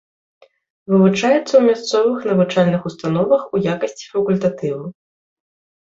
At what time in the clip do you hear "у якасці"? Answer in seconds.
3.59-4.05